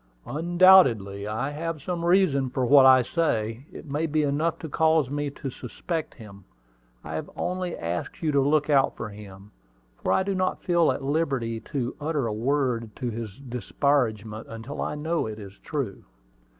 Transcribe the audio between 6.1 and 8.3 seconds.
him. I have only asked